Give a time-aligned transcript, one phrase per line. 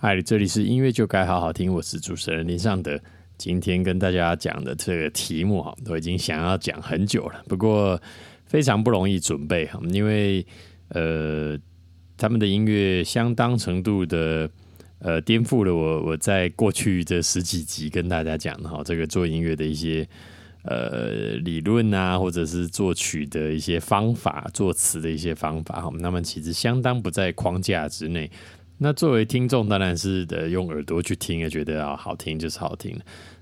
[0.00, 2.96] 嗨，这里是音乐就该好好听，我是主持人林尚德。
[3.36, 8.00] 今天跟大家讲的这个题目哈，都已经想要讲很久了，不过
[8.46, 10.46] 非常不容易准备哈，因为
[10.90, 11.58] 呃，
[12.16, 14.48] 他们的音乐相当程度的
[15.00, 20.08] 呃颠覆了我我在过去这十几集跟大家讲的哈，这个做音乐的一些
[20.62, 28.30] 呃理论啊，或者是作曲的一些方法、作词的一些方法哈，那么其实相当不在框架之内。
[28.78, 32.96] 那作为听众，当然是的用耳朵去听，觉得啊好听就是好听。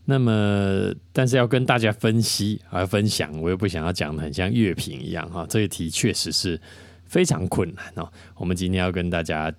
[0.06, 5.44] 那么，但是要跟大家分析而分享，我又不想要讲的很像乐评一样哈。
[5.48, 6.58] 这个题确实是
[7.04, 8.10] 非常困难哦。
[8.36, 9.52] 我们今天要跟大家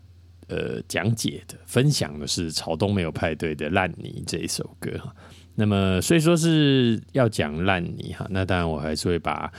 [0.48, 5.14] 呃讲解的、分享的是朝东没有派对的《烂泥》这一首歌哈。
[5.54, 9.52] 那么，所以说是要讲烂泥哈，那当然我还是会把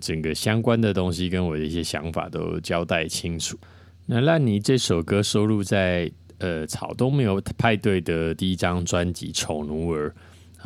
[0.00, 3.58] 整个相关的东西跟我的一些想法都交代清楚。
[4.06, 10.12] 那烂泥这首歌收录在呃草东没有派对的第一张专辑《丑奴儿》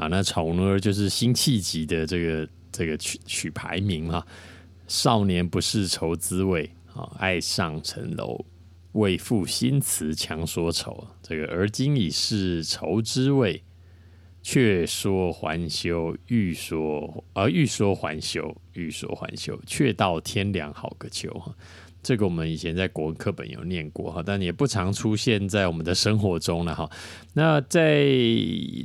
[0.03, 4.27] 啊，那丑奴儿就是辛弃疾的这个这个曲曲牌名哈。
[4.89, 8.43] 少年不是愁滋味啊，爱上层楼，
[8.93, 11.07] 为赋新词强说愁。
[11.23, 13.63] 这个而今已是愁滋味，
[14.43, 21.55] 却说还休，欲说啊欲说还休，欲说还休，却道天凉好个秋哈。
[22.07, 26.89] 这个我们以前在国文课本有念过哈，但也不常出现在我们的生活中了哈。
[27.33, 28.07] 那在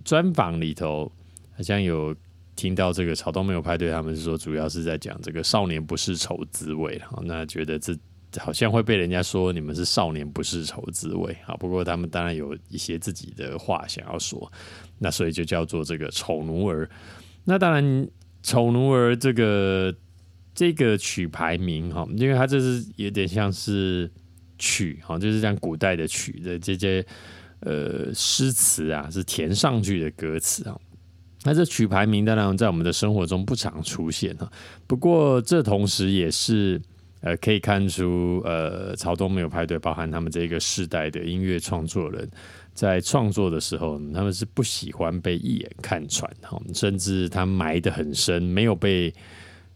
[0.04, 1.12] 专访里头，
[1.56, 2.16] 好像有
[2.56, 7.22] 听到这个草东没有派对，他们是说主要是在讲这个少年不是愁滋味哈。
[7.24, 7.96] 那觉得这
[8.40, 11.54] 好像会被人家说你们是少年不是愁滋味啊。
[11.58, 14.52] 不过他们当然有一些自己的话想要说，
[14.98, 16.90] 那所以就叫做这个丑奴儿。
[17.44, 18.10] 那当然
[18.42, 19.94] 丑奴儿这个。
[20.54, 24.12] 这个曲牌名哈，因为它这是有点像是
[24.60, 27.04] 曲哈，就是像古代的曲的这些
[27.62, 30.78] 呃诗词啊，是填上去的歌词啊。
[31.44, 34.52] 那这曲牌名当然在我们的生活中不常出现哈，
[34.86, 36.80] 不过这同时也是
[37.22, 42.30] 呃可以看出呃曹东没有派对，包含他们这个世代的音乐创作人，
[42.74, 49.12] 在创作的时候，他们是不喜欢被一眼看穿哈，甚至他埋得很深，没有被。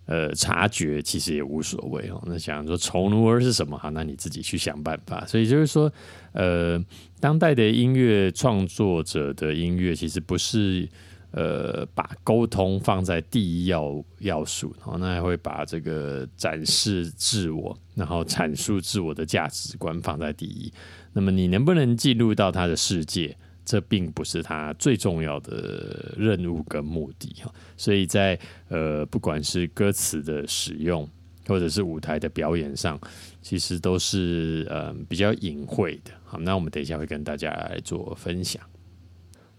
[0.05, 2.21] 呃，察觉其实也无所谓哦。
[2.27, 3.89] 那想说丑奴儿是什么哈？
[3.89, 5.25] 那你自己去想办法。
[5.25, 5.91] 所以就是说，
[6.33, 6.79] 呃，
[7.19, 10.87] 当代的音乐创作者的音乐其实不是
[11.31, 20.71] 呃把沟通放在第一要要素，然后那还会把这个展示自我，然后阐述自我的价值观放在第一。
[21.13, 23.35] 那么你能不能进入到他的世界？
[23.65, 28.39] 这并不是他最重要的任务跟目的哈，所以在
[28.69, 31.09] 呃不管是歌词的使用，
[31.47, 32.99] 或者是舞台的表演上，
[33.41, 36.11] 其实都是呃比较隐晦的。
[36.23, 38.61] 好，那我们等一下会跟大家来做分享。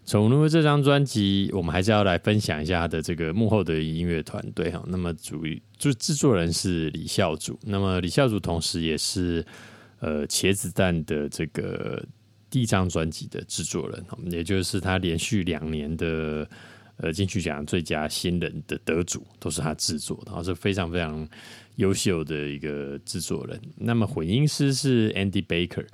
[0.04, 4.80] 宠物这张专辑，我们还是要来分享一下他的这个幕后的音乐团队哈。
[4.86, 5.42] 那么主
[5.76, 9.44] 就制作人是李孝祖，那么李孝祖同时也是
[9.98, 12.00] 呃茄子蛋的这个。
[12.56, 14.02] 第一张专辑的制作人，
[14.32, 16.48] 也就是他连续两年的
[16.96, 21.28] 呃金曲奖最佳新人的得主，都是他制作的，然后是非常非常
[21.74, 23.60] 优秀的一个制作人。
[23.76, 25.84] 那么混音师是 Andy Baker，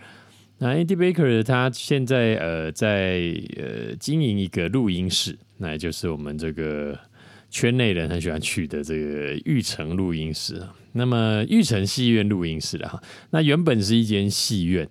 [0.59, 6.97] 那 Andy Baker 他现在呃在呃经营一个录音室，那也就是我们这个
[7.51, 10.63] 圈内人很喜欢去的这个玉成录音室。
[10.93, 14.89] 那么玉成戏院录音室的哈，那原本是一间戏院。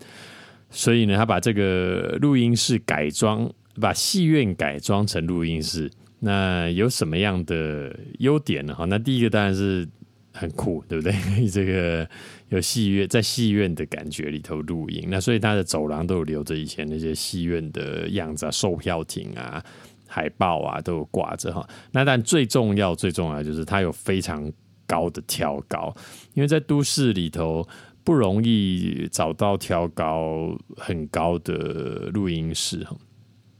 [0.71, 5.91] 所以呢，他把这个录音室改装，把戏院改装成录音室。
[6.19, 8.73] 那有什么样的优点呢？
[8.73, 9.85] 哈，那第一个当然是
[10.31, 11.13] 很酷，对不对？
[11.51, 12.07] 这个
[12.49, 15.05] 有戏院在戏院的感觉里头录音。
[15.09, 19.61] 那所以它的走廊都有留着以前那些戏院的样子啊，售票亭啊、
[20.07, 21.67] 海报啊都有挂着哈。
[21.91, 24.49] 那但最重要、最重要就是它有非常
[24.87, 25.93] 高的挑高，
[26.33, 27.67] 因为在都市里头。
[28.03, 32.95] 不容易找到挑高很高的录音室哈。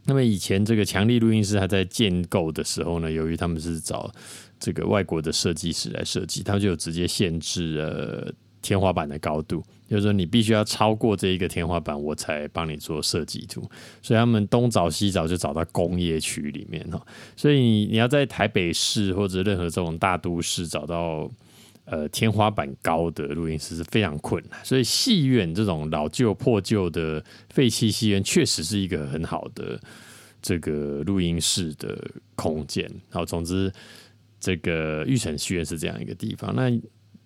[0.06, 4.12] 那么以前这个强力录音室，还在建构的时候呢，由于他们是找
[4.60, 8.33] 这个外国的设计师来设计，他们就直接限制了
[8.63, 13.62] 天花板的高度，就是说你必须要超过这一个天花板，我才帮你做设计图。
[14.01, 17.00] 所以他们东找西找，就找到工业区里面哈。
[17.36, 21.30] 所以你你要在台北市或者任何这种大都市找到。
[21.92, 29.78] 呃，天花板高的录音室是非常困难，所以戏院这种老旧破旧的废弃戏院，确实是一个很好的
[30.42, 32.02] 这个录音室的
[32.36, 32.90] 空间。
[33.10, 33.70] 好，总之，
[34.40, 36.56] 这个玉成戏院是这样一个地方。
[36.56, 36.72] 那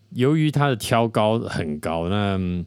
[0.10, 2.66] 由于它的挑高很高，那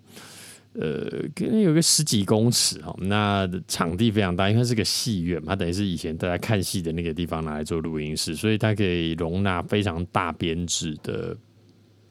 [0.75, 11.37] 呃，可能有个十几公尺哈，那场地非常大，因为它是个戏院嘛，等于是以前大家看戏的那个地方拿来做录音室，所以它可以容纳非常大编制的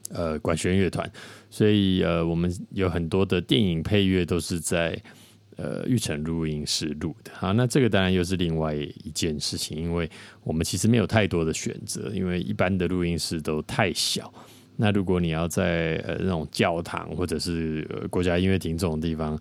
[0.09, 1.09] 呃管弦乐团，
[1.49, 5.01] 所以呃，我们有很多的电影配乐都是在
[5.55, 7.31] 呃玉成录音室录的。
[7.33, 10.09] 好，那这个当然又是另外一件事情，因为
[10.43, 14.31] 我们其实没有太多的选择，因为一般的录音室都太小。
[14.79, 19.39] 那如果你要在呃那种教堂或者是国家音乐厅这种地方，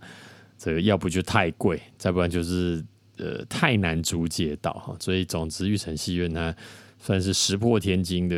[0.56, 2.82] 这个要不就太贵，再不然就是
[3.18, 4.96] 呃太难租借到哈。
[4.98, 6.56] 所以总之，玉成戏院它
[6.98, 8.34] 算是石破天惊的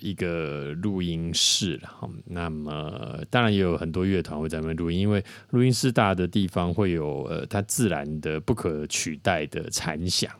[0.00, 2.08] 一个录音室了哈。
[2.24, 10.30] 那么当然也有很多乐团会在那边录音，因为录音室大的地方会有呃它自然的不可取代的残响，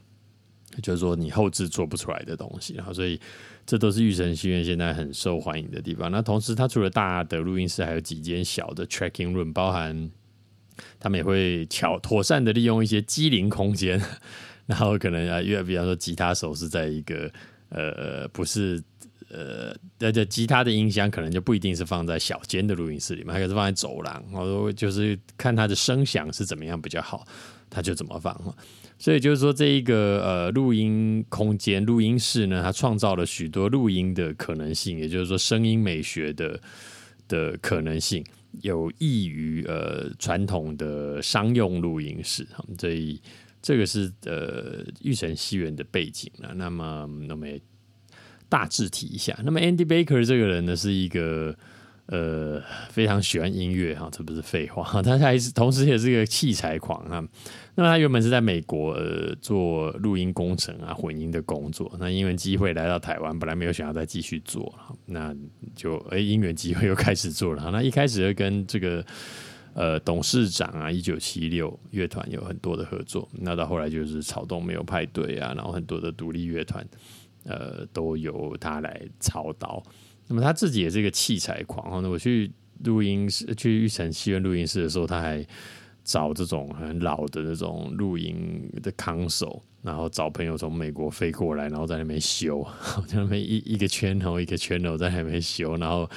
[0.82, 3.20] 就是说你后置做不出来的东西，然后所以。
[3.68, 6.08] 这都是玉成戏院现在很受欢迎的地方。
[6.08, 10.08] 那同时，它除了大的录音室，还有几间小的 tracking room，包含
[11.00, 14.00] 他们也会巧妥善的利用一些机灵空间。
[14.66, 17.28] 然后可能啊，因为比方说吉他手是在一个
[17.70, 18.80] 呃不是
[19.28, 24.24] 呃，而且吉他的音箱可能就不一定是放在小间的录音室里面，还是放在走廊。
[24.32, 27.26] 然后就是看它的声响是怎么样比较好，
[27.68, 28.54] 它就怎么放。
[28.98, 36.58] 所以就是说，这一个呃录音空间、录音室呢，它创造了许多录音的可能性，也就是说，声音美学的
[37.28, 38.24] 的可能性，
[38.62, 42.46] 有益于呃传统的商用录音室。
[42.78, 43.20] 所以
[43.60, 46.54] 这个是呃玉成戏院的背景了。
[46.54, 47.46] 那么，那么
[48.48, 49.38] 大致提一下。
[49.44, 51.56] 那么，Andy Baker 这个人呢，是一个。
[52.08, 54.84] 呃，非常喜欢音乐哈，这不是废话。
[55.02, 57.20] 他还是同时也是一个器材狂啊。
[57.74, 58.96] 那么他原本是在美国
[59.40, 61.92] 做录音工程啊、混音的工作。
[61.98, 64.72] 那因为机会来到台湾，本来没有想要再继续做，
[65.06, 65.34] 那
[65.74, 67.70] 就哎因缘机会又开始做了。
[67.72, 69.04] 那一开始就跟这个
[69.74, 73.28] 呃董事长啊，一九七六乐团有很多的合作。
[73.32, 76.86] 那到后来就是草东没有派对啊，然后很多的独立乐团
[77.46, 79.82] 呃都由他来操刀。
[80.28, 82.00] 那么他自己也是一个器材狂哈。
[82.02, 82.50] 那我去
[82.84, 85.46] 录音室，去玉成戏院录音室的时候，他还
[86.04, 92.66] 找这种很老的那种录音的康手，然后找朋友从美国飞过来，然后在那边修，
[93.06, 95.76] 在那边一一个圈头一个圈头在那边修。
[95.76, 96.08] 然后，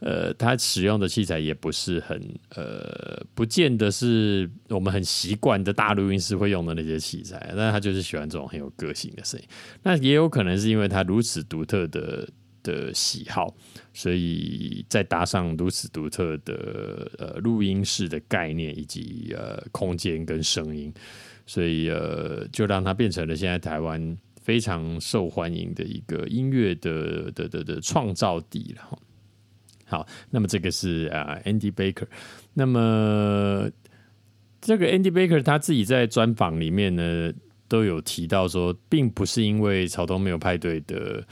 [0.00, 2.20] 呃，他使用的器材也不是很
[2.56, 9.46] 呃，不见得是我们很习惯的大录音室会用的那些器材，但他就是喜欢这种很有个性的声音。
[9.82, 12.28] 那也有可能是因为他如此独特的。
[12.62, 13.56] 的喜好，
[13.94, 20.92] 所以再搭上如此独特的呃录音室的概念以及呃空间跟声音，
[21.46, 28.98] 所以呃就让它变成了现在台湾非常受欢迎的一个音乐的的的的创造地了。
[29.90, 32.06] 好，那么这个是啊 Andy Baker，
[32.54, 33.68] 那么
[34.62, 37.30] 这个 Andy Baker 他自己在专访里面呢
[37.68, 41.22] 都有提到说，并不是因为草东没有派对的。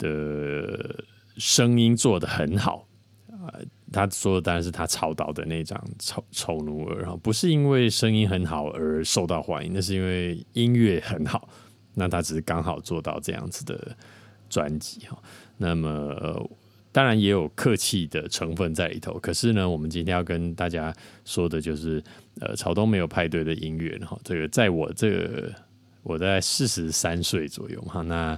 [0.00, 1.04] 的
[1.38, 2.86] 声音做的很好
[3.32, 3.50] 啊，
[3.92, 11.48] 他说的当然是他操导的那张《丑丑奴儿》哈，不是因为声音很好而受到欢迎，那是因为音乐很好，
[11.94, 13.96] 那他只是刚好做到这样子的
[14.48, 15.20] 专辑哈。
[15.56, 16.48] 那么
[16.98, 20.92] 当然也有客气的成分在里头，可是呢，我们今天要跟大家
[21.24, 22.02] 说的就是，
[22.40, 25.52] 呃，草东没有派对的音乐哈，这个在我这个
[26.02, 28.36] 我在四十三岁左右哈，那。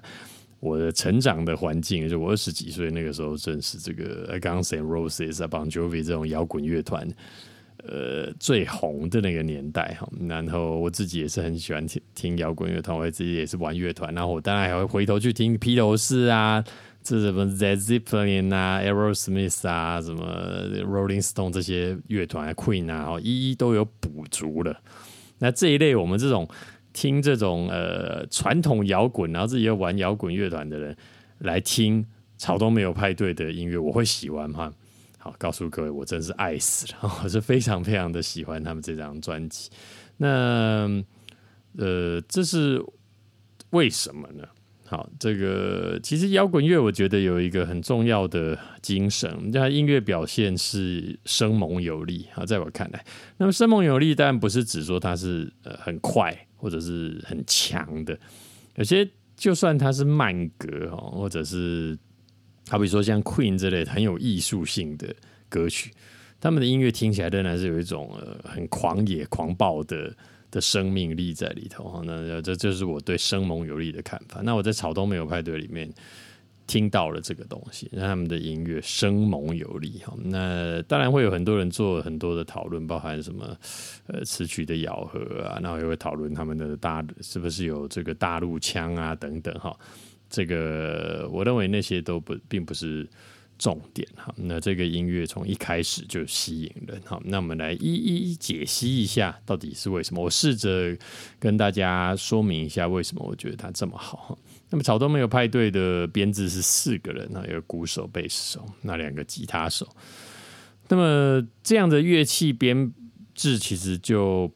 [0.63, 7.09] 我的成长的环境，就我二十几岁那个时候，正是这个 Guns N' Roses 啊、Bon Jovi 这种摇滚乐团，
[7.79, 10.07] 呃，最红的那个年代哈。
[10.29, 14.15] 然后我自己也是很喜欢听听摇滚乐团，我自己也是玩乐团。
[14.15, 16.63] 然后我当然还会回头去听披头士啊，
[17.03, 24.81] 这什么 z Zeppelin 啊、Aerosmith 啊、什么 Rolling Stone 这些乐团啊，Queen 啊，一一都有补足了。
[25.39, 26.49] 那这一类我们这种。
[26.93, 30.95] 听这种呃传统摇滚，然后自己又玩摇滚乐团的人
[31.39, 32.05] 来听
[32.37, 34.73] 草东没有派对的音乐，我会喜欢吗？
[35.17, 39.71] 好，告诉各位，我真是爱死了， 我是非常非常的喜欢他们这张专辑。
[40.17, 40.89] 那
[41.79, 42.85] 呃，这是
[43.71, 44.45] 为什么呢？
[44.91, 52.27] 好，这个其实摇滚乐我觉得有一个很重要的精神，那音乐表现是生猛有力。
[52.35, 53.03] 好，在我看来，
[53.39, 56.37] 那么生猛有力当然不是指说它是呃很快。
[56.63, 58.15] 或者是很强的，
[58.75, 61.99] 有些就算它是慢歌哦，或者是
[62.69, 65.09] 好比说像 Queen 之类很有艺术性的
[65.49, 65.91] 歌曲，
[66.39, 70.15] 他们的音乐听起来仍然是有一种呃很狂野、狂暴的
[70.51, 72.03] 的生命力在里头。
[72.05, 74.41] 那这就是我对生猛有力的看法。
[74.43, 75.91] 那我在草东没有派对里面
[76.67, 80.15] 听到了这个东西，那他们的音乐生猛有力哈。
[80.23, 83.57] 那当然会有很多人做很多的讨论，包含什么
[84.07, 89.77] 呃词曲的咬合啊，然后也会讨论他们的大是不是有这个大陆腔啊等等哈。
[90.29, 93.05] 这个我认为那些都不并不是
[93.61, 94.35] 重点哈。
[94.37, 97.21] 那这个音乐从一开始就吸引人哈。
[97.25, 100.25] 那我们来一一解析一下到底是为什么。
[100.25, 100.97] 我试着
[101.39, 104.39] 跟大家说明一下为什么我觉得它这么好。
[104.71, 109.87] 那么草东没有派对的编制是四个人啊，有鼓手、贝斯手，那两个吉他手。
[110.89, 112.91] 那么这样的乐器编
[113.35, 114.51] 制其实就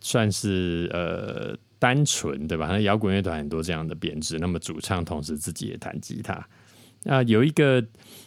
[0.00, 2.66] 算是呃单纯对吧？
[2.66, 4.36] 那摇滚乐团很多这样的编制。
[4.38, 6.46] 那么主唱同时自己也弹吉他。
[7.04, 7.84] 啊，有一个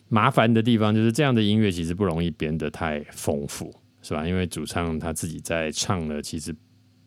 [0.10, 4.28] 麻烦的地方就是这样的音乐其实不容易编得太丰富，是吧？
[4.28, 6.56] 因为主唱他自己在唱了，其实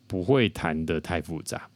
[0.07, 1.69] 不会弹得太复杂。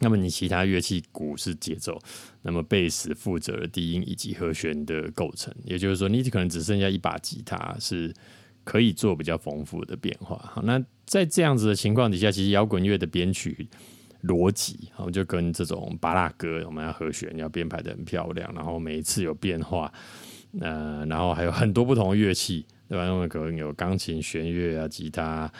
[0.00, 1.96] 那么你其他乐器，鼓是节奏，
[2.42, 8.12] 那么贝斯负责低音以及和弦的构成，也就是说，你可能只剩下一把吉他是
[8.64, 10.36] 可以做比较丰富的变化。
[10.52, 13.68] 好，那在这样子的情况底下，其实摇滚乐的编曲
[14.22, 19.92] 逻辑，好就跟这种巴拉歌，我们要和弦要编排的很漂亮，然后每一次有变化，
[20.60, 23.06] 呃，然后还有很多不同的乐器，对吧？
[23.06, 25.50] 因为可能有钢琴、弦乐啊、吉他。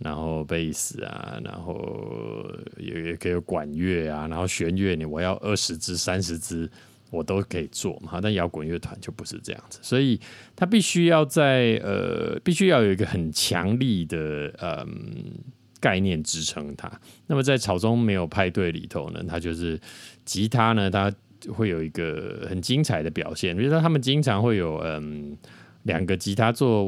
[0.00, 6.70] 然后贝斯啊，然后也也可以有管乐啊，然后弦乐你我要二十支、三十支，
[7.10, 8.20] 我都可以做嘛。
[8.22, 10.20] 但摇滚乐团就不是这样子，所以
[10.54, 15.34] 它必须要在呃，必须要有一个很强力的嗯
[15.80, 16.90] 概念支撑它。
[17.26, 19.80] 那么在草中没有派对里头呢，它就是
[20.24, 21.12] 吉他呢，它
[21.48, 23.56] 会有一个很精彩的表现。
[23.56, 25.36] 比如说他们经常会有嗯。
[25.84, 26.84] 两个吉他做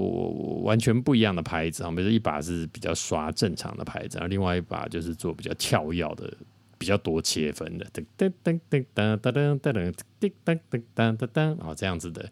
[0.63, 6.31] 完全不一样的拍子啊，比如说一把是比较刷正常的拍子，然后另外一把就是做比较跳跃的、
[6.77, 12.31] 比较多切分的，噔噔噔噔噔噔噔噔噔噔噔噔噔噔，哦，这样子的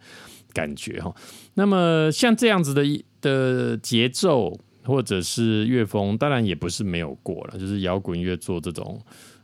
[0.52, 1.14] 感觉哈。
[1.54, 2.84] 那么像这样子的
[3.22, 9.00] 的节奏或者是乐风，当然也不是没有过了，就是摇滚乐做这种。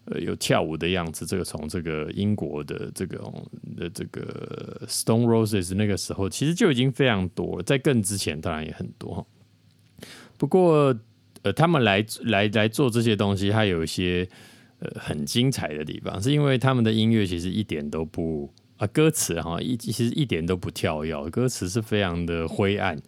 [0.07, 3.17] 呃，有跳舞的样子，这个从这个英国的这个
[3.75, 7.63] 的这个 Stone Roses 那个时候，其实就已经非常多了。
[7.63, 9.27] 在更之前，当然也很多。
[10.37, 10.95] 不过，
[11.41, 14.29] 呃，他们来来来做这些东西，它有一些
[14.81, 23.01] 呃很精彩的地方，是因为他们的音乐其实一点都不啊，歌词哈一其实一点都不跳跃，歌词是非常的灰暗，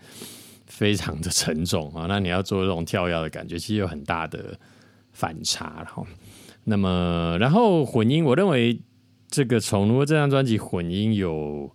[0.66, 2.06] 非常的沉重啊。
[2.08, 4.58] 那你要做这种跳跃的感觉，其实有很大的
[5.12, 6.06] 反差，然后。
[6.68, 8.80] 那么，然后混音，我认为
[9.28, 11.70] 这个宠物这张专辑混音有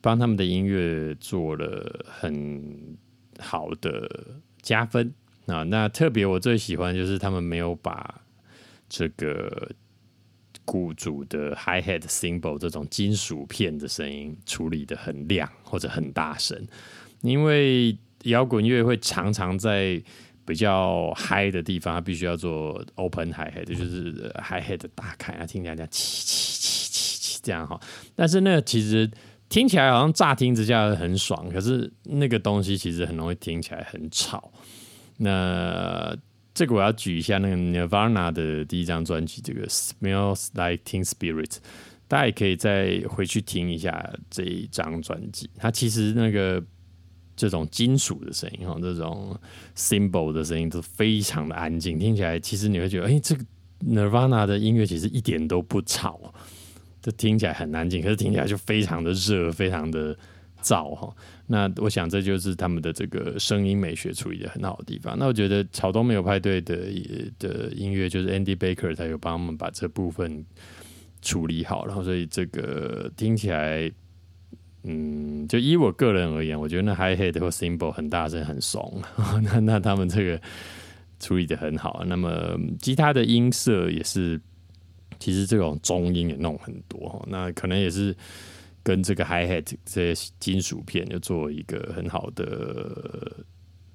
[0.00, 2.96] 帮他们的音乐做了很
[3.38, 4.08] 好的
[4.62, 5.12] 加分
[5.44, 5.62] 啊。
[5.64, 8.22] 那特别我最喜欢就是他们没有把
[8.88, 9.70] 这个
[10.64, 16.66] 鼓组的 hi hat symbol 这种金属片的声音处理的很亮或者很大声，
[17.22, 20.02] 因为摇滚乐会常常在。
[20.48, 27.78] 比较嗨的地方，它必须要做 open high，这就是 hi hat 打开，啊，听起来这样七七七七七这样哈。
[28.16, 29.10] 但是那其实
[29.50, 34.50] 听起来好像乍听之下很爽，可是那个东西其实很容易听起来很吵。
[35.18, 36.16] 那
[36.54, 41.58] 这个我要举一下那个 Nirvana 的第一张专辑，这个 Smells Like Teen Spirit，
[42.08, 45.50] 大家也可以再回去听一下这一张专辑。
[45.58, 46.64] 它其实那个。
[47.38, 49.38] 这种金属的声音哈，这种
[49.76, 53.44] symbol 的声音都非常的安静，听起来其实你会觉得，哎，这个
[53.86, 56.34] Nirvana 的音乐其实一点都不吵，
[57.00, 60.18] 这听起来很安静，可是听起来就非常的热，非常的
[60.60, 61.14] 燥哈。
[61.46, 65.16] 那我想这就是他们的这个声音美学处理的很好的地方。
[65.16, 66.76] 那我觉得草东没有派对的
[67.38, 70.44] 的音乐，就是 Andy Baker 他有帮我们把这部分
[71.22, 73.88] 处理好，然后所以这个听起来。
[74.90, 79.02] 嗯，就以我个人而言，我觉得那 hi hat 或 symbol 很大声很怂，
[79.44, 80.40] 那那他们这个
[81.20, 82.02] 处理的很好。
[82.06, 84.40] 那么吉他的音色也是，
[85.18, 88.16] 其实这种中音也弄很多，那可能也是
[88.82, 93.44] 跟这个 hi hat 这些金属片就做一个很好的，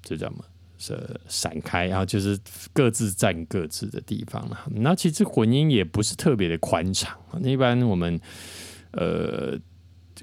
[0.00, 0.44] 这叫什么？
[0.78, 0.96] 是
[1.26, 2.38] 闪开，然后就是
[2.72, 4.64] 各自占各自的地方了。
[4.70, 8.20] 那其实混音也不是特别的宽敞，那一般我们
[8.92, 9.58] 呃。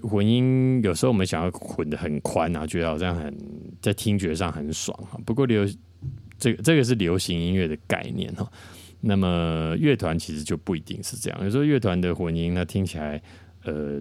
[0.04, 3.36] 混音有时候我们想要混的很宽啊，觉得好像很
[3.82, 5.20] 在听觉上很爽哈。
[5.26, 5.68] 不过流
[6.38, 8.50] 这个这个是流行音乐的概念哈。
[9.00, 11.44] 那么乐团其实就不一定是这样。
[11.44, 13.22] 有时候乐团的混音，那听起来
[13.64, 14.00] 呃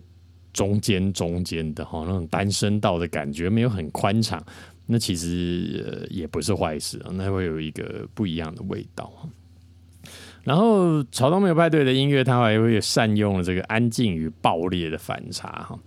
[0.53, 4.45] 中间中间的哈，那种单声道的感觉没有很宽敞，
[4.85, 7.11] 那其实也不是坏事啊。
[7.15, 9.11] 那会有一个不一样的味道。
[10.51, 15.79] 然后草东没有派对的音乐，它还会善用了这个安静与爆裂的反差哈。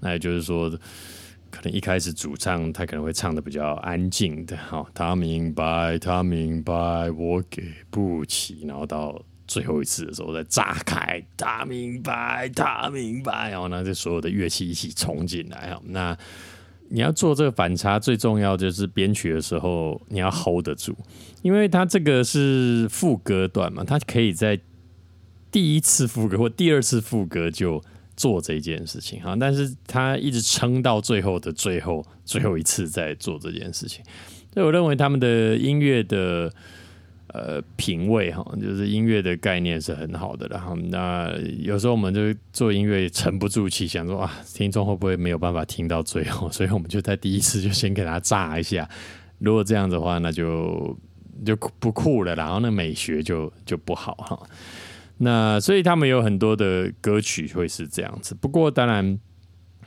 [0.00, 0.68] 那也就是说，
[1.50, 8.66] 可能一开始主唱他可能会唱的比较安静的哈，他明白，他明白，我给不起。
[8.68, 13.48] 然后到最后一次的时候再炸开，他明白，他明白。
[13.48, 15.80] 然后呢，这所有的乐器一起冲进来哈。
[15.86, 16.14] 那
[16.90, 20.94] 你要做这个反差，最重要就是编曲的时候你要 hold 得住，
[21.40, 24.60] 因为它这个是副歌段嘛，它可以在
[25.50, 27.82] 第一次副歌或第二次副歌就
[28.16, 34.04] 做这件事情哈，但是它一直撑到最后的最后最后一次在做这件事情，
[34.52, 36.52] 所以我认为他们的音乐的。
[37.32, 46.50] 呃，品味哈，就是音乐的概念是很好的然后那有时候我们就做音乐沉不住气，想说啊，听众会不会没有办法听到最后？
[46.52, 48.88] 所以我们就在第一次就先给他炸一下。
[49.38, 50.98] 如果这样的话，那就
[51.46, 54.48] 就不酷了，然后那美学就就不好哈。
[55.18, 58.34] 那所以他们有很多的歌曲会是这样子。
[58.34, 59.16] 不过当然，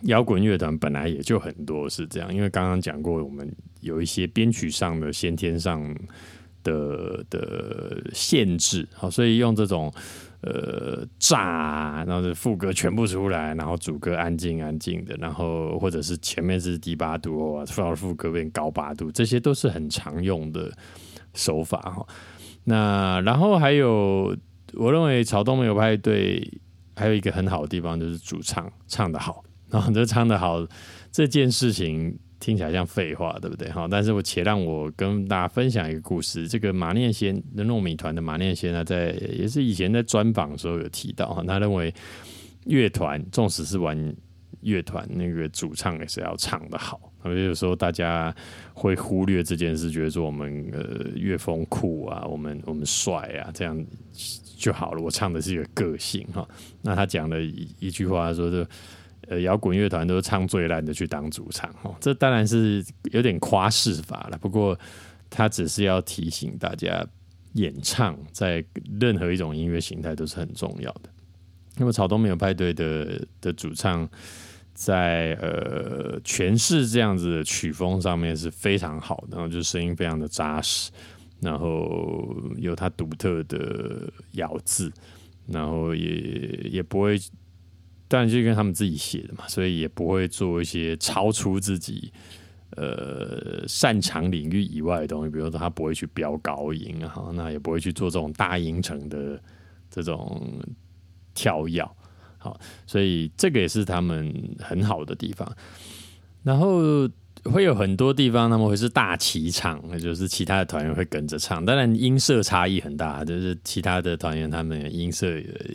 [0.04, 5.94] 摇滚乐团本来也就很多是这样，因为刚刚讲过，我们有一些编曲上的先天上。
[6.64, 9.94] 的的限制，好，所以用这种
[10.42, 20.72] 呃炸，然后是副歌全部出来，然后主歌安静安静的，然后或者是前面是低八度哦，到副歌变高八度，这些都是很常用的
[21.34, 22.06] 手法哈。
[22.64, 24.36] 那然后还有，
[24.74, 26.50] 我认为草东没有派对，
[26.96, 30.66] 还有一个很好的地方就是主唱唱的好，然后这唱的好
[31.12, 32.18] 这件事情。
[32.44, 33.72] 听起来像废话，对不对？
[33.72, 36.46] 哈，但是我且让我跟大家分享一个故事。
[36.46, 41.94] 这个马念先的糯米团的马念先呢，在也是以前在专访的时候有提到哈，他认为
[42.66, 43.98] 乐团纵使是玩
[44.60, 47.00] 乐团，那个主唱也是要唱的好。
[47.22, 48.36] 而且有时候大家
[48.74, 53.82] 会忽略这件事，觉得说我们呃乐风酷啊，我们我们帅啊，这样
[54.58, 55.02] 就好了。
[55.02, 56.46] 我唱的是一个个性哈。
[56.82, 58.68] 那他讲了一一句话说的。
[59.28, 64.38] 呃，摇滚乐团都唱最烂的去当主唱，哦，这当然是有点夸饰法了。
[64.38, 64.78] 不过，
[65.30, 67.06] 他只是要提醒大家，
[67.54, 68.64] 演唱在
[69.00, 71.10] 任何一种音乐形态都是很重要的。
[71.78, 74.08] 那么，草东没有派对的的主唱，
[74.74, 80.92] 在呃诠释这样子的曲风上面是非常好的，然后就声音非常的扎实，
[81.40, 84.92] 然后有他独特的咬字，
[85.48, 87.18] 然后也也不会。
[88.14, 92.14] 当然就跟他们自己写的嘛，所以也不会做一些超出自己
[92.76, 99.42] 呃擅长领域以外的东西，比如说他不会去飙高音啊，那也不会去做这种大音程的
[99.90, 100.62] 这种
[101.34, 101.84] 跳跃，
[102.38, 105.52] 好，所以这个也是他们很好的地方，
[106.44, 107.10] 然后。
[107.52, 111.66] 会有很多地方他们会是大齐唱，那就是其他的团员会跟着唱。
[111.66, 115.28] 当然音色差异很大，就是其他的团员他们音色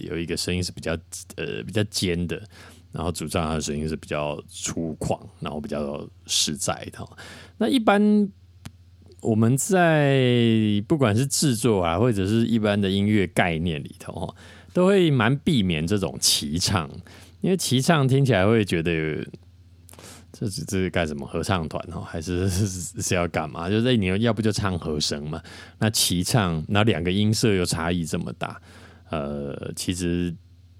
[0.08, 0.92] 有一个声音是比较
[1.36, 2.40] 呃比较尖的，
[2.90, 7.06] 然后主唱他的声音是比较粗犷，然后比较实在的。
[7.58, 8.26] 那一般
[9.20, 14.34] 我们在不管是制作啊，或者是一般的音乐概念里头哈，
[14.72, 16.90] 都会蛮避免这种齐唱，
[17.42, 19.26] 因为齐唱听起来会觉得。
[20.38, 21.26] 这是这是干什么？
[21.26, 22.48] 合唱团哦，还是
[23.02, 23.68] 是要干嘛？
[23.68, 25.42] 就是你要不就唱和声嘛？
[25.80, 28.60] 那齐唱，那两个音色又差异这么大，
[29.10, 30.32] 呃，其实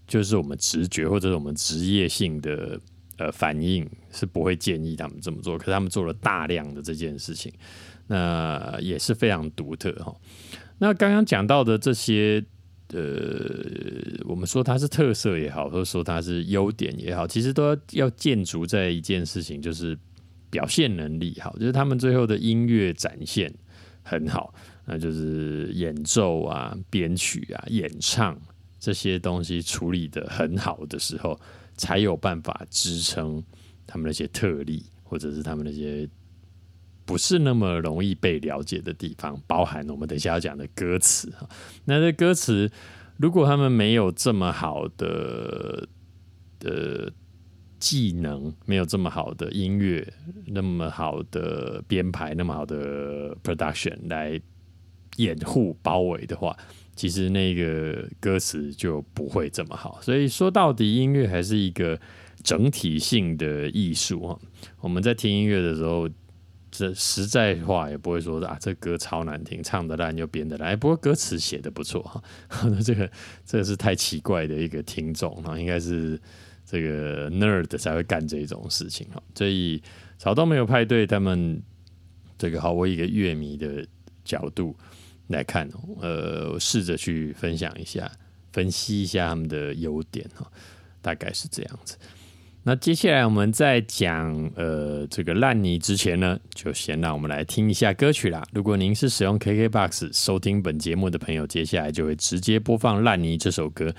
[0.07, 2.79] 就是我们直觉或者是我们职业性的
[3.17, 5.59] 呃反应是不会建议他们这么做。
[5.59, 7.53] 可是他们做了大量的这件事情，
[8.07, 10.15] 那也是非常独特哈。
[10.79, 12.45] 那刚刚讲到的这些。
[12.95, 19.99] 呃，我们说它是特色也好，或者说它是优点也好，其实都要要建筑在一件事情，就是
[20.51, 23.53] 表现能力好，就是他们最后的音乐展现
[24.03, 24.55] 很好，
[24.87, 28.41] 那就是演奏啊、编曲啊、演唱
[28.81, 31.39] 这些东西处理的很好的时候，
[31.77, 33.45] 才有办法支撑
[33.87, 36.09] 他们那些特例，或者是他们那些。
[37.09, 41.33] 不是那么容易被了解的地方，包含我们等一下要讲的歌词。
[41.87, 42.71] 那这歌词，
[43.17, 45.89] 如果他们没有这么好的
[46.59, 47.11] 的
[47.79, 50.07] 技能，没有这么好的音乐，
[50.49, 54.39] 那么好的编排，那么好的 production 来
[55.17, 56.55] 掩护包围的话，
[56.95, 59.99] 其实那个歌词就不会这么好。
[60.03, 61.99] 所以说到底，音乐还是一个
[62.43, 64.39] 整体性的艺术啊。
[64.81, 66.07] 我们在听音乐的时候。
[66.79, 70.79] 这实在话也不会说啊，这歌超难听，唱的烂又编的烂。
[70.79, 72.23] 不过歌词写的不错哈，
[72.87, 73.11] 这个
[73.45, 76.17] 这个是太奇怪的一个听众哈，应该是
[76.65, 79.21] 这个 nerd 才会干这种事情哈。
[79.35, 79.83] 所以
[80.19, 81.61] 草东没有派对，他们
[82.39, 83.85] 这个好，我一个乐迷的
[84.25, 84.77] 角度，
[85.27, 85.69] 来看，
[86.01, 88.09] 呃，试着去分享一下，
[88.53, 90.49] 分析一下他们的优点哈，
[91.03, 91.99] 大概是这样子。
[92.65, 98.45] 那接下来我们在讲呃这个烂泥之前呢，就先让我们来听一下歌曲啦。
[98.53, 103.95] 如果您是使用 KKBOX 收听本节目的朋友，接下来就会直接播放《烂泥》这首歌。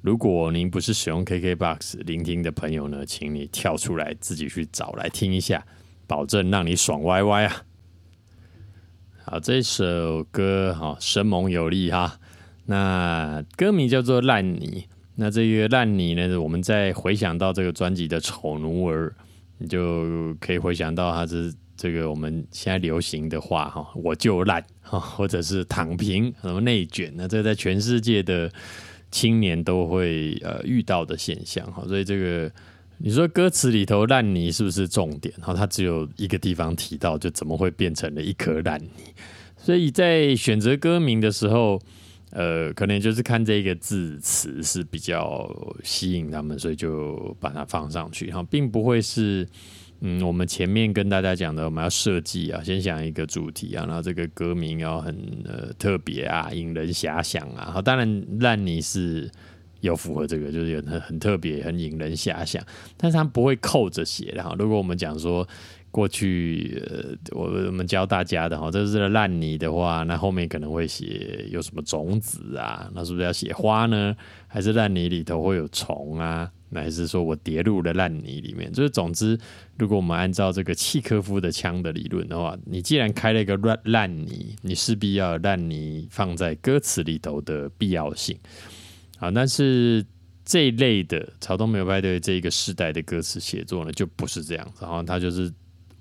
[0.00, 5.66] 如果您不是使用 KKBOX 聆听的朋友呢，请你跳出来自己去找来听一下，
[6.06, 7.62] 保证让你爽歪歪啊！
[9.24, 12.18] 好，这首歌哈生猛有力哈，
[12.64, 14.86] 那歌名叫做《烂泥》。
[15.14, 19.14] 那这个烂泥呢，我们再回想到这个专辑的丑奴儿，
[19.58, 28.50] 你就可以回想到它是这个我们现在流行的话哈，我就烂哈，或者是躺平，什么内卷，那这在全世界的。
[29.10, 32.50] 青年都会呃遇到的现象哈，所以这个
[32.98, 35.32] 你说歌词里头烂泥是不是重点？
[35.40, 39.14] 哈，它只有一个地方提到，就怎么会变成了一颗烂泥？
[39.56, 41.80] 所以在选择歌名的时候，
[42.34, 45.48] 呃，可能就是看这个字词是比较
[45.82, 49.48] 吸引他们，所以就把它放上去哈，并不会是。
[50.00, 57.70] 嗯，我们前面跟大家讲的，我们要设计啊，先想一个主题啊，然后这个歌名要很呃特别啊，引人遐想啊。
[57.72, 59.30] 好，当然烂泥是
[59.80, 62.62] 有符合这个，就是很很特别，很引人遐想，
[62.98, 64.54] 但是它不会扣着写的哈。
[64.58, 65.48] 如果我们讲说。
[65.94, 72.90] 过去呃，我我们教大家的哈，这是烂泥的话，那后面可能会写有什么种子啊？
[72.92, 74.12] 那是不是要写花呢？
[74.48, 76.50] 还是烂泥里头会有虫啊？
[76.70, 78.72] 那还是说我跌入了烂泥里面？
[78.72, 79.38] 就是总之，
[79.78, 88.36] 如果我们按照这个契科夫的枪的理论的话，你既然开了一个烂烂泥，你势必要烂泥放在歌词里头的必要性。
[89.16, 90.04] 好，但是
[90.44, 95.52] 这一类的潮东没有派对这一个时代的歌词写作呢，就不是这样，然后他就是。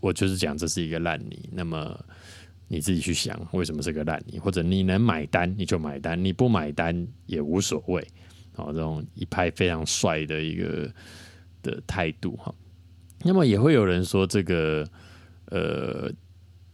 [0.03, 1.97] 我就是讲这是一个烂泥，那么
[2.67, 8.05] 你自己去想为什么是个烂泥，或者你能买单你就买单，你不买单也无所谓。
[8.53, 10.93] 好，这种一派非常帅的一个
[11.61, 12.53] 的态度哈。
[13.23, 14.85] 那么也会有人说这个
[15.45, 16.11] 呃，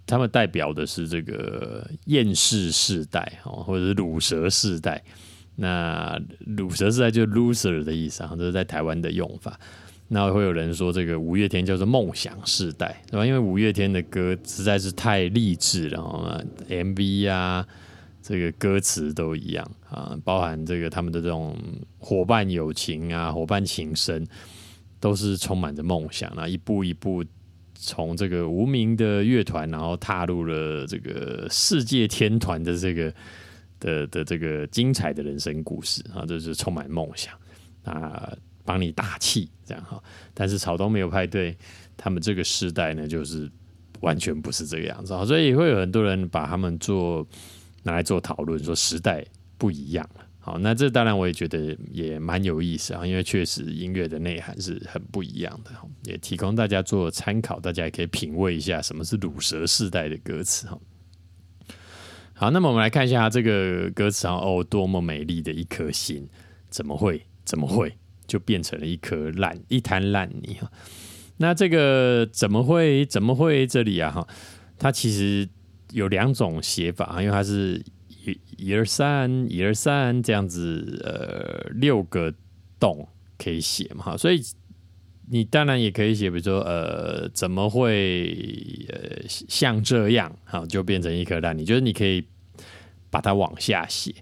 [0.08, 5.04] 他们代表的是这个厌世世代哦，或者是乳蛇世代。
[5.56, 6.20] 那
[6.58, 9.60] 乳蛇世代就是 loser 的意思啊，这是在台湾的用法。
[10.12, 13.24] 那会有人说这个五月天叫做梦想世代，对吧？
[13.24, 17.64] 因为五月天的歌实在是太励志了，MV 啊，
[18.20, 21.56] 这个歌词都一样啊，包含这个他们的这种
[22.00, 24.26] 伙伴友情啊、伙伴情深，
[25.00, 27.24] 都是充满着梦想啊，一步一步
[27.76, 33.14] 从这个无名的乐团，然后踏入了这个世界天团的这个
[33.80, 37.32] 的的这个精彩的人生故事啊，这是充满梦想
[37.84, 38.34] 啊。
[38.70, 40.00] 帮你打气，这样哈。
[40.36, 41.58] 但是草东没有派对，
[41.98, 43.50] 他们这个时代呢，就是
[44.02, 45.08] 完全不是这个样子。
[45.26, 47.28] 所以也会有很多人把他们做
[47.82, 49.26] 拿来做讨论，说时代
[49.58, 50.26] 不一样了。
[50.40, 55.72] 好，那这当然我也觉得也蛮有意思啊，因为确实音乐的内涵是很不一样的，
[56.04, 60.80] 也提供大家做参考，大家也可以品味一下什么是乳蛇世代的歌词哈。
[62.36, 66.30] 好，那么我们来看一下这个歌词啊，哦，多么美丽的一颗心，
[66.70, 67.26] 怎么会？
[67.44, 67.92] 怎么会？
[68.30, 70.72] 就变成了一颗烂一滩烂泥哈，
[71.38, 74.28] 那这个怎么会怎么会这里啊哈？
[74.78, 75.50] 它其实
[75.92, 82.32] 有两种写法啊，因为它是一一二三一二三这样子呃六个
[82.80, 83.06] 洞
[83.38, 84.40] 可以写嘛哈，所以
[85.32, 88.30] 你当然也可以写，比如说呃怎么会
[88.90, 92.24] 呃像这样哈就变成一颗烂泥，就是你可以
[93.10, 94.14] 把它往下写。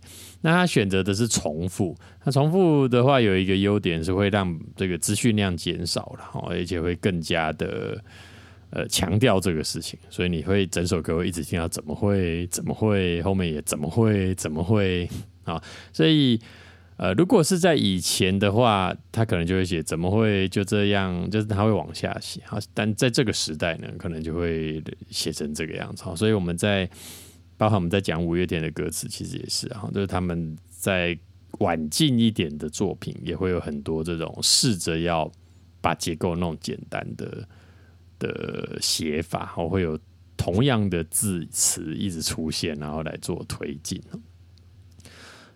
[0.41, 7.99] 那他选择的是重复，那重复的话有一个优点是会让这个资讯量减少了，而且会更加的
[8.69, 15.09] 呃强调这个事情，所以你会整首歌会一直听到怎么会怎么会后面也怎么会怎么会
[15.43, 16.39] 啊，所以
[16.97, 26.87] 呃如果是在以前的话，他可能就会写怎么会就这样，就是他会往下写啊，但在这个时代呢，可能就会写成这个样子，所以我们在。
[27.57, 31.17] 包括我们在讲五月天的歌词，其实也是啊，就是他们在
[31.59, 35.31] 晚近一点的作品，也会有很多这种试着要
[35.81, 37.47] 把结构弄简单的
[38.19, 39.99] 的写法，哦，会有
[40.37, 43.99] 同样的字词一直出现，然后来做推进。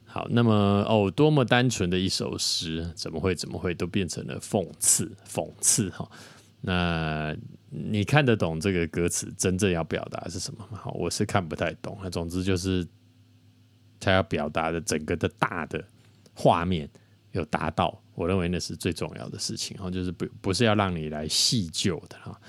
[0.05, 0.53] 好，那么
[0.89, 5.11] 哦，多么单纯的一首诗，怎么会怎么会都变成了讽刺？
[5.25, 6.09] 讽刺哈。
[6.61, 7.35] 那
[7.69, 10.77] 你看得懂这个歌词真正要表达是什么吗？
[10.77, 11.97] 好，我是看不太懂。
[12.11, 12.87] 总之就是
[13.99, 15.83] 他要表达的整个的大的
[16.35, 16.87] 画面
[17.31, 19.75] 有达到，我认为那是最重要的事情。
[19.77, 22.39] 然后就是不不是要让你来细究的哈。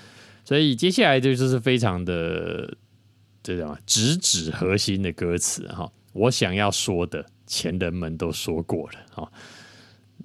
[0.45, 2.77] 所以接下来就就是非常的
[3.41, 5.91] 这种直指核心的歌词哈。
[6.11, 9.31] 我想要说的，前人们都说过了哈。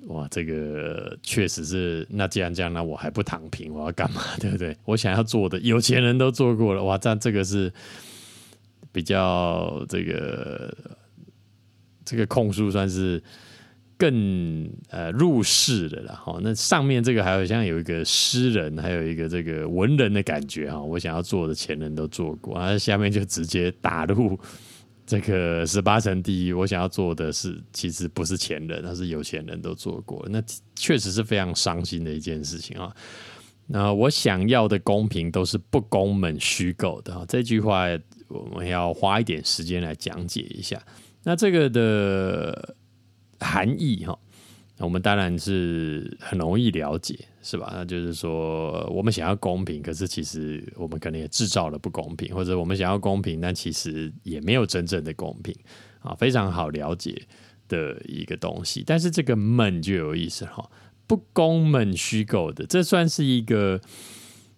[0.08, 2.06] 哇，这个确实是。
[2.08, 4.22] 那既然这样，那我还不躺平，我要干嘛？
[4.40, 4.74] 对不对？
[4.86, 6.82] 我想要做的，有钱人都做过了。
[6.82, 7.70] 哇，这这个是
[8.90, 10.74] 比较这个
[12.06, 13.22] 这个控诉算是
[13.98, 16.38] 更呃入世的了哈。
[16.42, 20.80] 那上面这个还有像有一个诗人，还有一个这个文人的感觉哈。
[20.80, 22.56] 我想要做的，前人都做过。
[22.56, 24.40] 啊，下面就直接打入。
[25.08, 30.42] 这个十八层地狱，我想要做的是，其实不是前人，那是有钱人都做过，那
[30.76, 32.94] 确实是非常伤心的一件事情啊。
[33.66, 37.86] 那我想要的公平都是不公们虚构的啊，这句话
[38.28, 40.78] 我们要花一点时间来讲解一下。
[41.24, 42.74] 那这个的
[43.40, 44.18] 含义哈。
[44.80, 47.72] 我们当然是很容易了解，是吧？
[47.72, 55.54] 那就是说，我们想要公平，可是其实我们可能也制造了不公平，或者我们想要公平，但其实也没有真正的公平
[56.00, 57.22] 啊，非常好了解
[57.66, 58.84] 的一个东西。
[58.86, 60.68] 但是这个“闷”就有意思哈，
[61.06, 63.80] 不公闷虚构的，这算是一个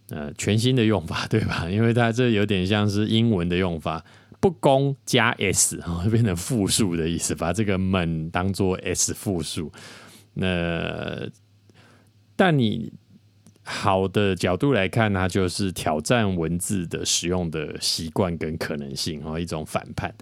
[0.08, 1.70] 呃全新的用法， 对吧？
[1.70, 4.04] 因为它这有点像是英文的用法，
[4.40, 9.70] 不公加 s 哈，变成复数的意思，把这个“闷”当做 s 复数。
[10.34, 11.28] 那，
[12.40, 12.90] 但你
[13.62, 20.14] 好的角度来看呢，就是挑战文字的使用的习惯跟可能性哈，一种反叛。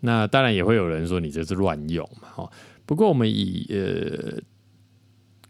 [0.00, 2.50] 那当然也会有人说你这是乱用嘛哈。
[2.84, 4.42] 不过我们以呃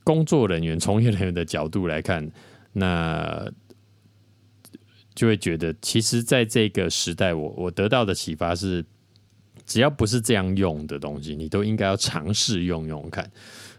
[0.05, 2.31] 工作人员、从业人员的角度来看，
[2.75, 3.51] 那
[5.15, 8.85] 就会觉得，其实在这个时代，我我得到的启发是，
[9.65, 13.31] 只要不是这样用的东西，你都应该要尝试用用看。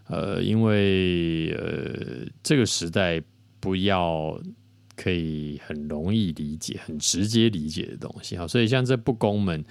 [0.08, 3.22] 呃，因为呃，这个时代
[3.60, 4.40] 不要
[4.96, 9.64] 可以很容易理解、很直接理解的东西哈，所以像这不公们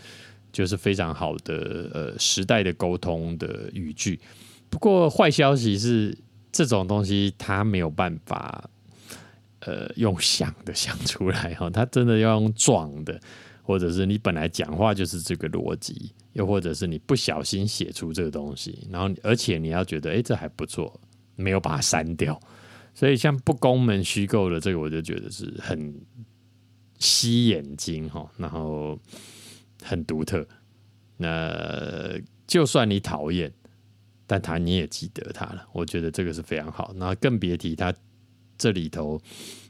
[0.51, 4.19] 就是非常好的呃时代的沟通的语句。
[4.69, 6.17] 不过坏消息是，
[6.51, 8.69] 这种东西它没有办法
[9.61, 13.21] 呃用想的想出来哈，它真的要用撞的。
[13.65, 21.01] 或者是你本来讲话就是这个逻辑，又或者是你不小心写出这个东西，然后而且你要觉得哎这还不错，
[21.37, 22.41] 没有把它删掉，
[22.95, 25.95] 所以像不公门虚构的这个，我就觉得是很
[26.99, 28.99] 吸眼睛哈，然后
[29.83, 30.47] 很独特。
[31.17, 33.53] 那就算你讨厌，
[34.27, 36.93] 但他你也记得他了，我觉得这个是非常好。
[36.97, 37.95] 那更别提他
[38.59, 39.21] 这里头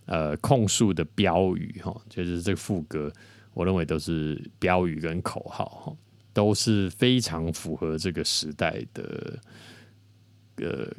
[0.06, 3.12] 呃控诉的标语哈，就是这个副歌。
[3.54, 5.96] 我认为都是标语跟口号哈，
[6.32, 9.38] 都是非常符合这个时代的
[10.56, 10.90] 呃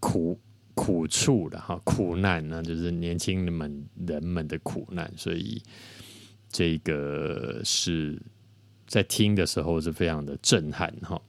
[0.00, 0.36] 苦
[0.74, 5.62] 苦处的哈，苦难那就是年轻人们人们的苦难，所以
[6.50, 8.20] 这个是
[8.86, 11.20] 在听的时候是非常的震撼哈。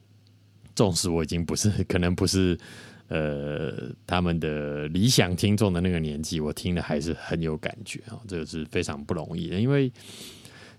[0.74, 2.58] 纵使我已经不是可能不是
[3.06, 9.92] 呃他们的理想听众的那个年纪，我听的还是很有感觉啊，这个是非常不容易的，因为。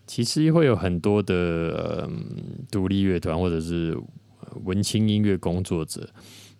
[0.08, 2.10] 其实会有很多的
[2.72, 3.98] 独立乐团或者是
[4.63, 6.08] 文青音乐工作者，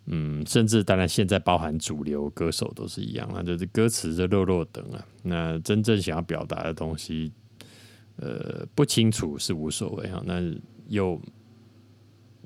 [0.08, 7.32] 嗯，甚至当然现在包含主流歌手都是一样啊，就是歌词就漏漏等啊，那真正想要表达的东西，
[8.18, 10.42] 呃，不清楚是无所谓啊，那
[10.88, 11.22] 又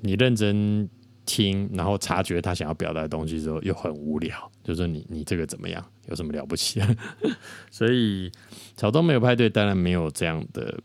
[0.02, 0.88] 你认真
[1.26, 6.80] 听，然后察觉他想要表达的东西之后，又很无聊，就说你你这个怎么样，有什么了不起？
[7.70, 8.30] 所以
[8.76, 10.78] 草东没有派对，当然没有这样的。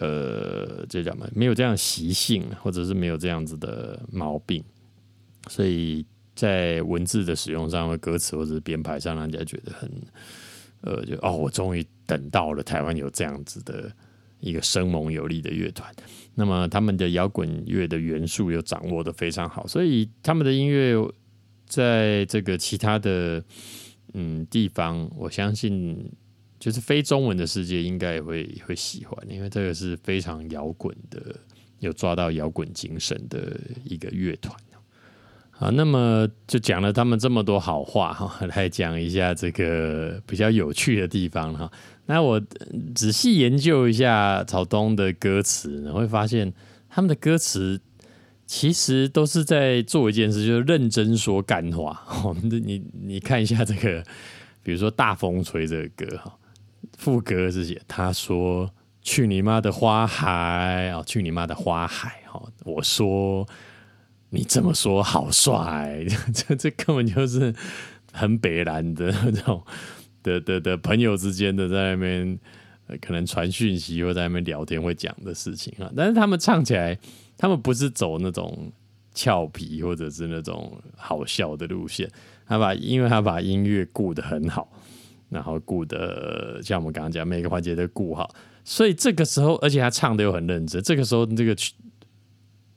[0.00, 1.28] 呃，这叫什么？
[1.34, 4.62] 没有这样习性，或者是没有这样子的毛病，
[5.48, 6.06] 所以
[6.36, 9.90] 在文字的使用上，或歌词或者是编排上，让人家觉得很
[10.82, 13.90] 呃，就哦，我终于等到了台湾有这样子的
[14.38, 15.92] 一个生猛有力的乐团。
[16.34, 20.94] 那么他们的摇滚乐的元素又掌握的非常好，所以他们的音乐
[21.66, 23.42] 在这个其他的
[24.14, 26.08] 嗯地方，我相信。
[26.58, 31.34] 就是非中文的世界应该也会会喜欢，因为这个是非常摇滚的，
[31.78, 34.54] 有抓到摇滚精神的一个乐团。
[35.50, 41.68] 好，那么就讲了他们这么多好话哈， 来讲一下这个比较有趣的地方哈。
[42.06, 42.40] 那我
[42.94, 46.52] 仔细研究一下草东的歌词，你会发现
[46.88, 47.80] 他们的歌词
[48.46, 52.04] 其实都是在做一件事，就是认真说干话。
[52.22, 54.00] 哦，你你看一下这个，
[54.62, 56.37] 比如说《大风吹》这个歌哈。
[56.96, 58.70] 副歌是写，他说
[59.02, 61.02] ：“去你妈的花海啊！
[61.04, 62.22] 去你妈的花海！
[62.26, 63.46] 哈，我说
[64.30, 67.54] 你这么说好帅， 这这根本就是
[68.12, 69.64] 很北蓝的那种
[70.22, 72.38] 的的的朋友之间的在那边
[73.00, 75.90] 可能传讯息或在那边聊天会讲的事情啊。
[75.96, 76.98] 但是他们唱起来，
[77.36, 78.70] 他们不是走那种
[79.14, 82.10] 俏皮或者是那种好笑的路线，
[82.46, 84.70] 他把因为他把音乐顾得很好，
[85.28, 91.74] 然后顾的像我们刚刚讲每个环节都顾好，所以这个时候，而且他唱的又很认真，这个时候这个去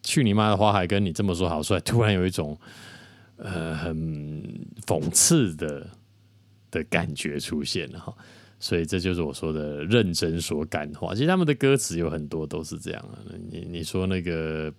[0.03, 2.57] 去你妈的花海跟你这么说好帅，突然有一种
[3.37, 3.95] 呃很
[4.85, 5.87] 讽刺的。
[6.71, 8.15] 的感觉出现了哈，
[8.57, 11.13] 所以这就是我说的认真说感话。
[11.13, 13.19] 其实他们的歌词有很多都是这样啊。
[13.51, 14.73] 你你说那个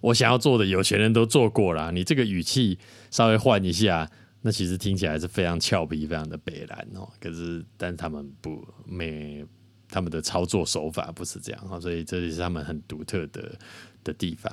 [0.00, 2.78] 我想要做的有钱人都做过了，你这个语气
[3.10, 4.08] 稍微换一下，
[4.42, 7.08] 那其实听起来是非常俏皮、非常的北蓝哦。
[7.18, 9.46] 可是，但他们不没
[9.88, 13.58] 他们的操作手法不是这样哈，所以这也是他们很独特的
[14.04, 14.52] 的地方。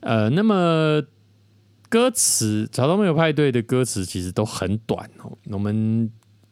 [0.00, 1.02] 呃，那么。
[1.90, 5.36] 歌词《草东没有派对》的歌词其实都很短哦。
[5.46, 6.08] 我们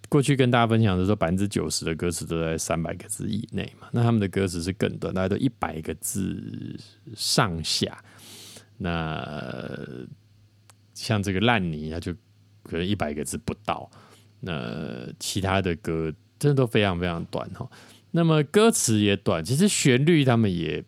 [0.08, 3.86] 过去跟大家分享的时候，百分之九十的歌词都在三百个字以内嘛。
[3.92, 6.76] 那他们的歌词是更短，大概都一百个字
[7.14, 8.02] 上下。
[8.78, 9.24] 那
[10.92, 12.12] 像这个烂泥，它就
[12.62, 13.90] 可能一百个字不到。
[14.40, 17.68] 那其他的歌真的都非常非常短哈。
[18.10, 20.82] 那么歌词也短，其实旋律他们也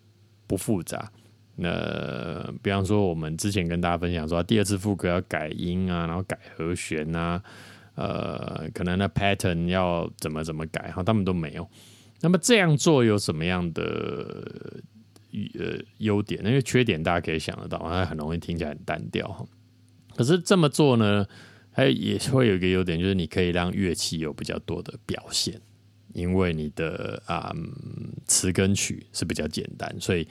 [0.46, 1.10] 不复杂。
[1.56, 7.42] 那比方说，我们之前跟大家分享说，第二次副歌要改音啊，然后改和弦啊，
[7.96, 11.68] 呃，可能那 pattern 要怎么怎么改哈，他们都没有。
[12.22, 13.82] 那么这样做有什么样的
[15.58, 16.42] 呃优点？
[16.46, 19.44] 因为缺点大家可以想得到，它很容易听起来很单调哈。
[20.16, 21.26] 可是这么做呢，
[21.72, 25.60] 它也会有一个优点，就是你可以让乐器有比较多的表现，
[26.12, 27.54] 因为你的啊
[28.26, 30.26] 词跟曲是比较简单，所以。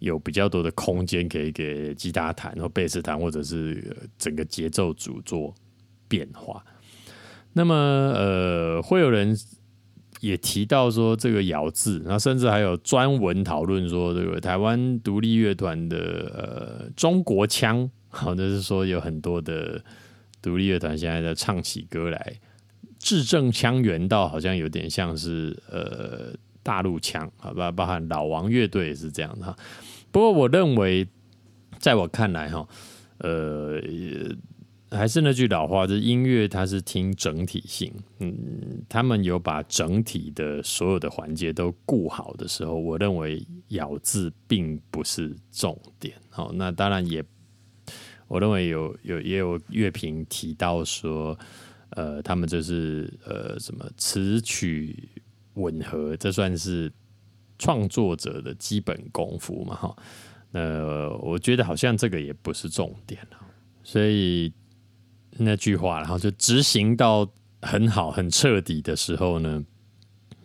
[0.00, 5.54] 有比较多的空间可以给吉他弹或贝斯弹，或者是整个节奏组做
[6.08, 6.62] 变化。
[7.54, 9.34] 那么，呃，会有人
[10.20, 15.96] 也提到说这个咬字，然后甚至还有专文讨论说，这个台湾独立乐团的
[16.34, 19.82] 呃中国腔，好，就是说有很多的
[20.44, 22.34] 独立乐团现在在唱起歌来，
[22.98, 26.34] 字正腔圆到好像有点像是呃。
[26.66, 29.54] 大陆腔，好吧，包含老王乐队也是这样的哈。
[30.10, 31.06] 不过我认为，
[31.78, 32.66] 在我看来哈，
[33.18, 33.78] 呃，
[34.90, 37.92] 还是那句老话，就是音乐它是听整体性。
[38.20, 46.14] 嗯，他们有把整体的所有的环节都顾好的时候，我认为咬字并不是重点。
[46.30, 47.22] 好，那当然也，
[48.28, 51.38] 我认为有有也有乐评提到说，
[51.90, 55.08] 呃，他们就是呃什么词曲。
[55.56, 56.92] 吻合，这算是
[57.60, 59.76] 创作者的基本功夫嘛？
[59.76, 59.96] 哈，
[60.50, 63.24] 那我觉得好像这个也不是重点
[63.84, 64.52] 所以
[65.30, 67.24] 那句话，然后就执行到
[67.62, 69.64] 很好、很彻底的时候呢，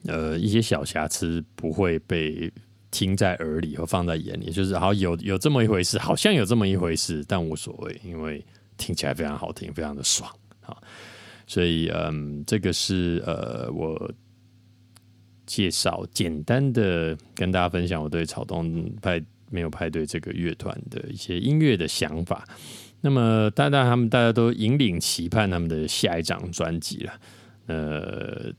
[0.05, 2.53] 呃，一些小瑕疵不会被
[2.91, 8.45] 听在耳里和放在眼里，就是好有有这么一回事，好像有这么一回事，但无所谓，因为
[8.77, 10.29] 听起来非常好听，非常的爽
[10.61, 10.75] 啊。
[11.47, 14.11] 所以，嗯，这个是呃我。
[15.51, 22.47] 介绍简单的跟大家分享我对草东派没有派对这个乐团的一些音乐的想法。
[23.01, 27.13] 那么，当然他们大家都引领期盼他们的下一张专辑了。
[27.65, 28.53] 呃，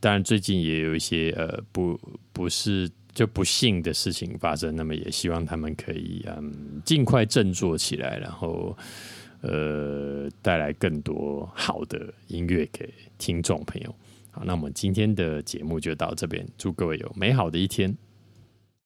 [0.00, 2.00] 当然最近也有一些呃不
[2.32, 8.76] 不是就不幸的事情发生，那么也希望他们可以嗯尽快振作起来，然后
[9.42, 13.94] 呃带来更多好的音乐给听众朋友。
[14.30, 17.94] 好，那我们今天的节目就到这边，祝各位有美好的一天。